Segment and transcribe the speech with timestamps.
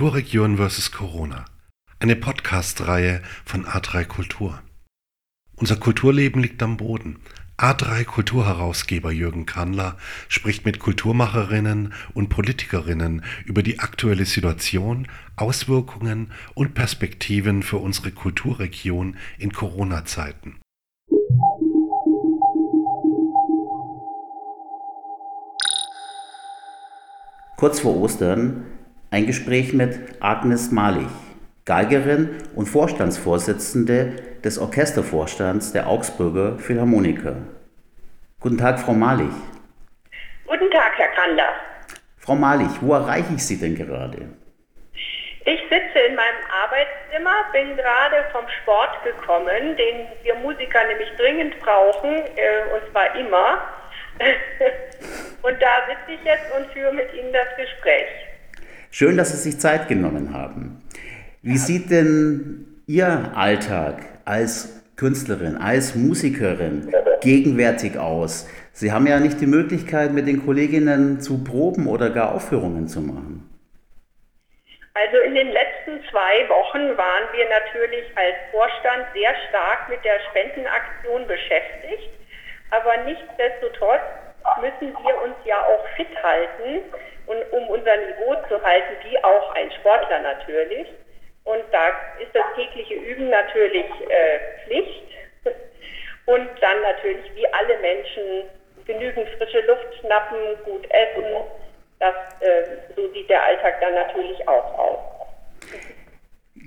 [0.00, 0.92] Kulturregion vs.
[0.92, 1.44] Corona.
[1.98, 4.62] Eine Podcast-Reihe von A3 Kultur.
[5.56, 7.18] Unser Kulturleben liegt am Boden.
[7.58, 9.98] A3 Kulturherausgeber Jürgen Kandler
[10.28, 15.06] spricht mit Kulturmacherinnen und Politikerinnen über die aktuelle Situation,
[15.36, 20.60] Auswirkungen und Perspektiven für unsere Kulturregion in Corona-Zeiten.
[27.58, 28.64] Kurz vor Ostern
[29.10, 31.08] ein Gespräch mit Agnes Malich,
[31.64, 34.14] Geigerin und Vorstandsvorsitzende
[34.44, 37.36] des Orchestervorstands der Augsburger Philharmoniker.
[38.38, 39.34] Guten Tag, Frau Malich.
[40.46, 41.52] Guten Tag, Herr Kandler.
[42.18, 44.28] Frau Malich, wo erreiche ich Sie denn gerade?
[45.44, 51.58] Ich sitze in meinem Arbeitszimmer, bin gerade vom Sport gekommen, den wir Musiker nämlich dringend
[51.58, 53.62] brauchen, äh, und zwar immer.
[55.42, 58.29] und da sitze ich jetzt und führe mit Ihnen das Gespräch.
[58.92, 60.82] Schön, dass Sie sich Zeit genommen haben.
[61.42, 68.50] Wie sieht denn Ihr Alltag als Künstlerin, als Musikerin gegenwärtig aus?
[68.72, 73.00] Sie haben ja nicht die Möglichkeit, mit den Kolleginnen zu proben oder gar Aufführungen zu
[73.00, 73.48] machen.
[74.94, 80.18] Also in den letzten zwei Wochen waren wir natürlich als Vorstand sehr stark mit der
[80.30, 82.10] Spendenaktion beschäftigt.
[82.72, 84.02] Aber nichtsdestotrotz
[84.60, 86.82] müssen wir uns ja auch fit halten,
[87.26, 90.86] und, um unser Niveau zu halten, wie auch ein Sportler natürlich.
[91.44, 91.88] Und da
[92.20, 95.08] ist das tägliche Üben natürlich äh, Pflicht.
[96.26, 98.44] Und dann natürlich wie alle Menschen
[98.84, 101.24] genügend frische Luft schnappen, gut essen.
[101.98, 104.98] Das, äh, so sieht der Alltag dann natürlich auch aus.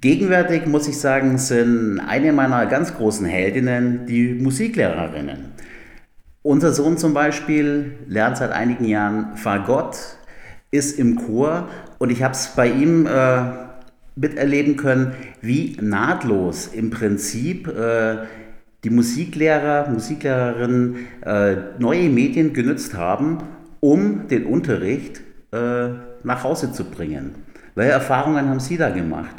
[0.00, 5.54] Gegenwärtig muss ich sagen, sind eine meiner ganz großen Heldinnen die Musiklehrerinnen.
[6.42, 9.98] Unser Sohn zum Beispiel lernt seit einigen Jahren Fagott,
[10.70, 13.42] ist im Chor und ich habe es bei ihm äh,
[14.16, 18.26] miterleben können, wie nahtlos im Prinzip äh,
[18.84, 23.38] die Musiklehrer, Musiklehrerinnen äh, neue Medien genützt haben,
[23.80, 25.20] um den Unterricht
[25.52, 25.88] äh,
[26.22, 27.46] nach Hause zu bringen.
[27.74, 29.36] Welche Erfahrungen haben Sie da gemacht?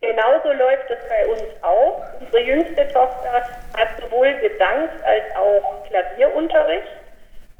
[0.00, 2.02] Genauso läuft es bei uns auch.
[2.20, 3.32] Unsere jüngste Tochter
[3.76, 7.01] hat sowohl Gesangs- als auch Klavierunterricht.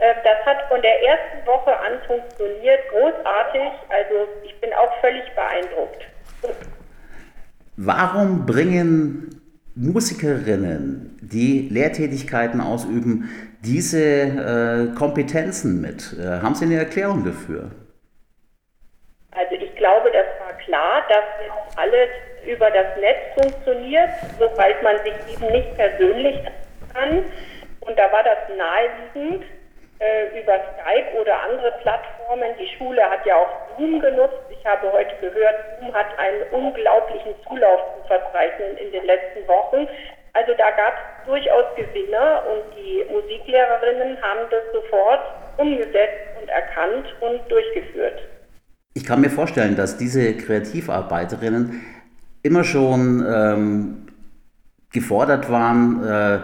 [0.03, 3.71] Äh, das hat von der ersten Woche an funktioniert, großartig.
[3.89, 6.03] Also ich bin auch völlig beeindruckt.
[7.77, 9.41] Warum bringen
[9.77, 13.31] Musikerinnen, die Lehrtätigkeiten ausüben,
[13.63, 16.17] diese äh, Kompetenzen mit?
[16.19, 17.71] Äh, haben Sie eine Erklärung dafür?
[19.31, 22.09] Also ich glaube, das war klar, dass alles
[22.45, 26.45] über das Netz funktioniert, sobald man sich eben nicht persönlich
[26.93, 27.23] kann.
[27.81, 29.45] Und da war das naheliegend
[30.03, 32.51] äh, über Skype oder andere Plattformen.
[32.59, 34.43] Die Schule hat ja auch Zoom genutzt.
[34.51, 39.87] Ich habe heute gehört, Zoom hat einen unglaublichen Zulauf zu verzeichnen in den letzten Wochen.
[40.33, 45.21] Also da gab es durchaus Gewinner und die Musiklehrerinnen haben das sofort
[45.59, 48.19] umgesetzt und erkannt und durchgeführt.
[48.95, 51.81] Ich kann mir vorstellen, dass diese Kreativarbeiterinnen
[52.43, 54.07] immer schon ähm,
[54.93, 56.41] gefordert waren, äh,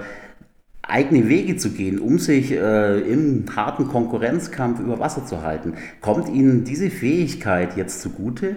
[0.88, 5.74] eigene Wege zu gehen, um sich äh, im harten Konkurrenzkampf über Wasser zu halten.
[6.00, 8.56] Kommt Ihnen diese Fähigkeit jetzt zugute?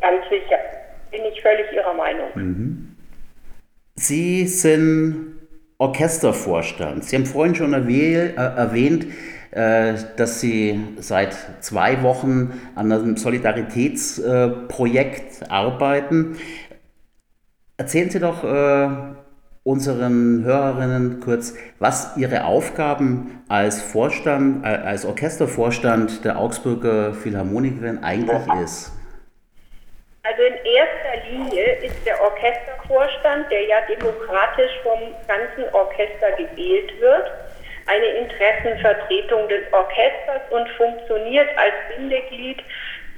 [0.00, 0.58] Ganz sicher,
[1.10, 2.28] bin ich völlig Ihrer Meinung.
[2.34, 2.96] Mhm.
[3.96, 5.34] Sie sind
[5.78, 7.04] Orchestervorstand.
[7.04, 9.06] Sie haben vorhin schon erwäh äh, erwähnt,
[9.50, 16.36] äh, dass Sie seit zwei Wochen an einem Solidaritätsprojekt äh, arbeiten.
[17.76, 18.88] Erzählen Sie doch äh,
[19.64, 28.92] unseren Hörerinnen kurz, was Ihre Aufgaben als Vorstand, als Orchestervorstand der Augsburger Philharmonikerin eigentlich ist.
[30.22, 37.30] Also in erster Linie ist der Orchestervorstand, der ja demokratisch vom ganzen Orchester gewählt wird,
[37.86, 42.62] eine Interessenvertretung des Orchesters und funktioniert als Bindeglied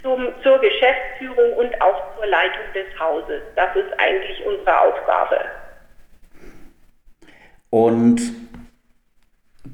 [0.03, 3.43] zum, zur Geschäftsführung und auch zur Leitung des Hauses.
[3.55, 5.39] Das ist eigentlich unsere Aufgabe.
[7.77, 8.23] Und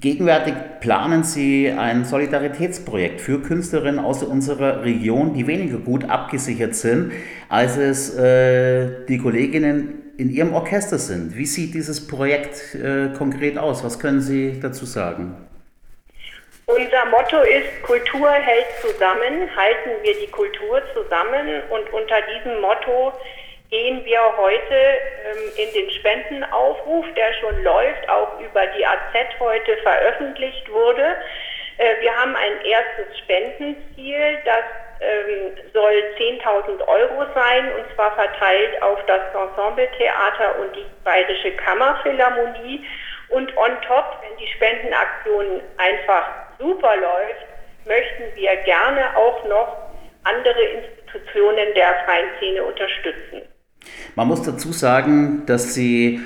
[0.00, 7.12] gegenwärtig planen Sie ein Solidaritätsprojekt für Künstlerinnen aus unserer Region, die weniger gut abgesichert sind,
[7.48, 11.36] als es äh, die Kolleginnen in Ihrem Orchester sind.
[11.36, 13.84] Wie sieht dieses Projekt äh, konkret aus?
[13.84, 15.36] Was können Sie dazu sagen?
[16.66, 23.12] Unser Motto ist, Kultur hält zusammen, halten wir die Kultur zusammen und unter diesem Motto
[23.72, 29.78] gehen wir heute ähm, in den Spendenaufruf, der schon läuft, auch über die AZ heute
[29.78, 31.16] veröffentlicht wurde.
[31.78, 34.64] Äh, wir haben ein erstes Spendenziel, das
[35.00, 42.86] ähm, soll 10.000 Euro sein und zwar verteilt auf das Ensembletheater und die Bayerische Kammerphilharmonie.
[43.30, 46.28] Und on top, wenn die Spendenaktion einfach
[46.58, 47.46] super läuft,
[47.86, 49.78] möchten wir gerne auch noch
[50.24, 53.48] andere Institutionen der freien Szene unterstützen.
[54.14, 56.20] Man muss dazu sagen, dass Sie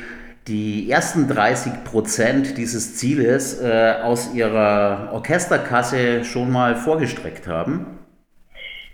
[0.47, 7.99] die ersten 30 Prozent dieses Zieles äh, aus Ihrer Orchesterkasse schon mal vorgestreckt haben.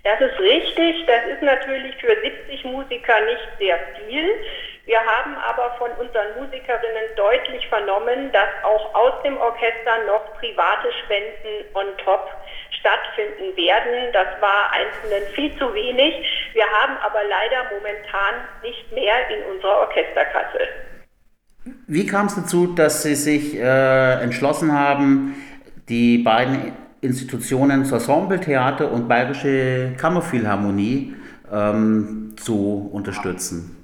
[0.04, 1.06] Das ist richtig.
[1.06, 4.24] Das ist natürlich für 70 Musiker nicht sehr viel.
[4.84, 10.88] Wir haben aber von unseren Musikerinnen deutlich vernommen, dass auch aus dem Orchester noch private
[11.04, 12.28] Spenden on top
[12.82, 14.12] stattfinden werden.
[14.12, 16.26] Das war einzelnen viel zu wenig.
[16.52, 20.58] Wir haben aber leider momentan nicht mehr in unserer Orchesterkasse.
[21.86, 25.36] Wie kam es dazu, dass Sie sich äh, entschlossen haben,
[25.88, 31.14] die beiden Institutionen Ensembletheater und Bayerische Kammerphilharmonie
[31.52, 33.81] ähm, zu unterstützen?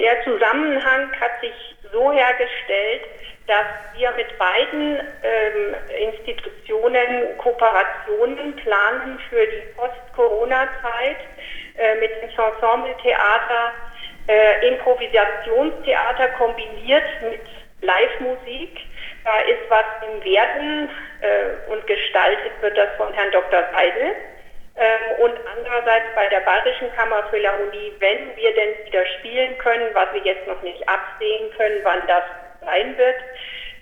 [0.00, 1.52] Der Zusammenhang hat sich
[1.92, 3.02] so hergestellt,
[3.46, 3.66] dass
[3.98, 11.18] wir mit beiden ähm, Institutionen Kooperationen planen für die Post-Corona-Zeit
[11.76, 13.72] äh, mit dem Ensembletheater,
[14.26, 17.42] äh, Improvisationstheater kombiniert mit
[17.82, 18.78] Live-Musik.
[19.24, 20.88] Da ist was im Werden
[21.20, 23.64] äh, und gestaltet wird das von Herrn Dr.
[23.74, 24.14] Seidel.
[24.80, 30.22] Ähm, und andererseits bei der Bayerischen Kammerphilharmonie, wenn wir denn wieder spielen können, was wir
[30.22, 32.24] jetzt noch nicht absehen können, wann das
[32.64, 33.16] sein wird,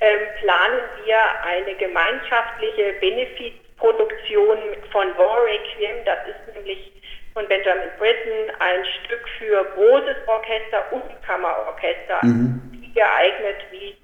[0.00, 4.58] ähm, planen wir eine gemeinschaftliche Benefizproduktion
[4.90, 6.04] von War Requiem.
[6.04, 6.92] Das ist nämlich
[7.32, 12.60] von Benjamin Britten ein Stück für großes Orchester und Kammerorchester, mhm.
[12.72, 13.96] wie geeignet wie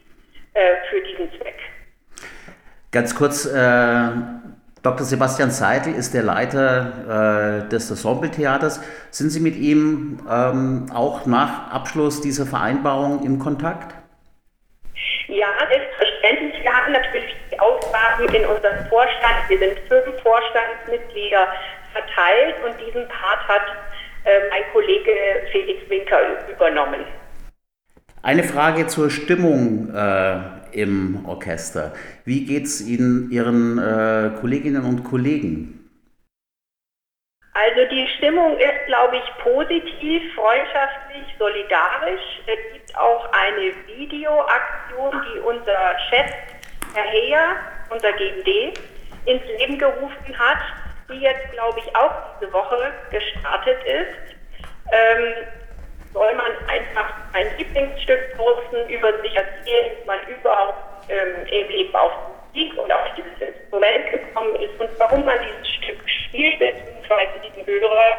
[0.55, 1.59] äh, für diesen Zweck.
[2.93, 4.11] Ganz kurz, äh,
[4.85, 5.07] Dr.
[5.07, 8.83] Sebastian Seidel ist der Leiter äh, des Ensembletheaters.
[9.11, 13.95] Sind Sie mit ihm ähm, auch nach Abschluss dieser Vereinbarung im Kontakt?
[15.29, 16.63] Ja, selbstverständlich.
[16.63, 19.49] Wir haben natürlich die Aufgaben in unserem Vorstand.
[19.49, 21.49] Wir sind fünf Vorstandsmitglieder
[21.95, 23.63] verteilt und diesen Part hat
[24.25, 25.13] äh, mein Kollege
[25.51, 26.19] Felix Winker
[26.53, 27.07] übernommen.
[28.23, 30.37] Eine Frage zur Stimmung äh,
[30.75, 31.95] im Orchester.
[32.25, 35.81] Wie geht es Ihnen, Ihren äh, Kolleginnen und Kollegen?
[37.55, 42.43] Also die Stimmung ist, glaube ich, positiv, freundschaftlich, solidarisch.
[42.47, 46.33] Es gibt auch eine Videoaktion, die unser Chef,
[46.95, 47.57] Herr Heyer,
[47.91, 48.77] unser GMD,
[49.27, 50.59] ins Leben gerufen hat
[51.11, 54.37] die jetzt, glaube ich, auch diese Woche gestartet ist,
[54.93, 55.35] ähm,
[56.15, 62.13] soll man einfach ein Lieblingsstück posten, über sich erzählen, man überhaupt ähm, im auf
[62.55, 67.67] Musik und auf dieses Instrument gekommen ist und warum man dieses Stück spielt, beziehungsweise diesen
[67.67, 68.19] Hörer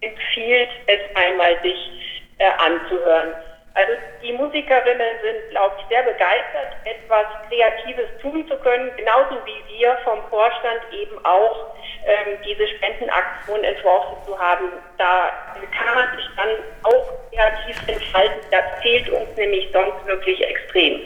[0.00, 3.34] empfiehlt, es einmal sich äh, anzuhören.
[3.76, 3.92] Also
[4.22, 9.98] die Musikerinnen sind, glaube ich, sehr begeistert, etwas Kreatives tun zu können, genauso wie wir
[10.02, 11.76] vom Vorstand eben auch
[12.06, 14.64] ähm, diese Spendenaktion entworfen zu haben.
[14.96, 15.28] Da
[15.76, 16.48] kann man sich dann
[16.84, 18.40] auch kreativ entfalten.
[18.50, 21.00] Das fehlt uns nämlich sonst wirklich extrem.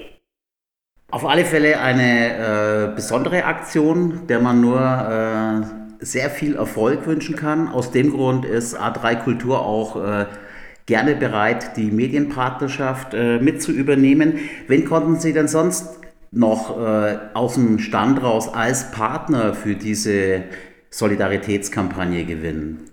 [1.10, 7.34] Auf alle Fälle eine äh, besondere Aktion, der man nur äh, sehr viel Erfolg wünschen
[7.34, 7.66] kann.
[7.66, 10.26] Aus dem Grund ist A3 Kultur auch äh,
[10.90, 14.50] gerne bereit, die Medienpartnerschaft äh, mit zu übernehmen.
[14.66, 16.00] Wen konnten Sie denn sonst
[16.32, 20.42] noch äh, aus dem Stand raus als Partner für diese
[20.90, 22.90] Solidaritätskampagne gewinnen?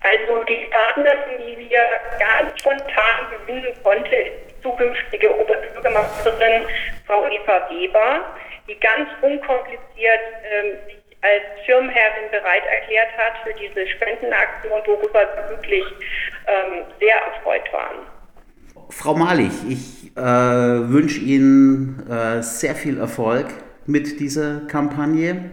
[0.00, 1.80] Also die Partnerin, die wir
[2.18, 6.62] ganz spontan gewinnen konnten, ist die zukünftige Oberbürgermeisterin
[7.06, 8.24] Frau Eva Weber,
[8.66, 15.50] die ganz unkompliziert ähm, sich als Schirmherrin bereit erklärt hat für diese Spendenaktion, worüber wir
[15.50, 15.84] wirklich
[16.46, 17.96] ähm, sehr erfreut waren.
[18.90, 23.46] Frau Malich, ich äh, wünsche Ihnen äh, sehr viel Erfolg
[23.86, 25.50] mit dieser Kampagne.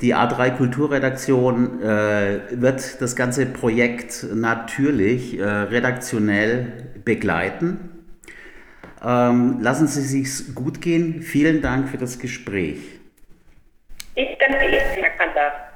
[0.00, 7.92] Die A3 Kulturredaktion äh, wird das ganze Projekt natürlich äh, redaktionell begleiten.
[9.04, 11.22] Ähm, lassen Sie sich gut gehen.
[11.22, 12.78] Vielen Dank für das Gespräch.
[14.14, 15.71] Ich danke Ihnen, Herr Kanter.